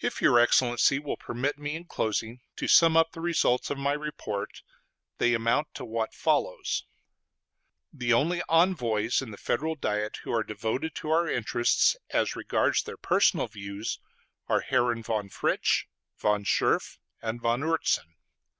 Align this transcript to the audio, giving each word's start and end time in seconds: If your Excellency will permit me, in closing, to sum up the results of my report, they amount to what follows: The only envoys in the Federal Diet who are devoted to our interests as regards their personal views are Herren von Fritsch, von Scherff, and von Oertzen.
If 0.00 0.20
your 0.20 0.40
Excellency 0.40 0.98
will 0.98 1.16
permit 1.16 1.56
me, 1.56 1.76
in 1.76 1.84
closing, 1.84 2.40
to 2.56 2.66
sum 2.66 2.96
up 2.96 3.12
the 3.12 3.20
results 3.20 3.70
of 3.70 3.78
my 3.78 3.92
report, 3.92 4.60
they 5.18 5.34
amount 5.34 5.72
to 5.74 5.84
what 5.84 6.12
follows: 6.14 6.84
The 7.92 8.12
only 8.12 8.42
envoys 8.48 9.22
in 9.22 9.30
the 9.30 9.36
Federal 9.36 9.76
Diet 9.76 10.16
who 10.24 10.32
are 10.32 10.42
devoted 10.42 10.96
to 10.96 11.10
our 11.12 11.28
interests 11.28 11.94
as 12.10 12.34
regards 12.34 12.82
their 12.82 12.96
personal 12.96 13.46
views 13.46 14.00
are 14.48 14.62
Herren 14.62 15.04
von 15.04 15.28
Fritsch, 15.28 15.86
von 16.18 16.42
Scherff, 16.42 16.98
and 17.22 17.40
von 17.40 17.60
Oertzen. 17.62 18.16